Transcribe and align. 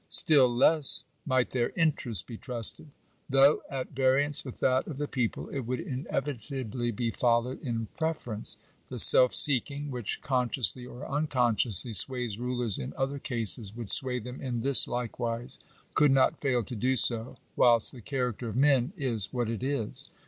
Still 0.09 0.49
less 0.51 1.05
might 1.27 1.51
their 1.51 1.69
"interest" 1.75 2.25
be 2.25 2.35
trusted. 2.35 2.87
Though 3.29 3.61
at 3.69 3.91
variance 3.91 4.43
with 4.43 4.59
that 4.59 4.87
of 4.87 4.97
the 4.97 5.07
people, 5.07 5.49
it 5.49 5.59
would 5.59 5.79
inevitably 5.79 6.89
be 6.89 7.11
followed 7.11 7.61
in 7.61 7.85
preference. 7.95 8.57
The 8.89 8.97
self 8.97 9.31
seeking 9.35 9.91
which, 9.91 10.23
consciously 10.23 10.87
or 10.87 11.01
uncon 11.05 11.53
sciously, 11.55 11.93
sways 11.93 12.39
rulers 12.39 12.79
in 12.79 12.95
other 12.97 13.19
cases, 13.19 13.75
would 13.75 13.91
sway 13.91 14.17
them 14.17 14.41
in 14.41 14.61
this 14.61 14.87
likewise— 14.87 15.59
could 15.93 16.09
not 16.11 16.41
fail 16.41 16.63
to 16.63 16.75
do 16.75 16.95
so, 16.95 17.37
whilst 17.55 17.91
the 17.91 18.01
character 18.01 18.49
of 18.49 18.55
men 18.55 18.93
is 18.97 19.31
what 19.31 19.51
it 19.51 19.61
is. 19.61 20.09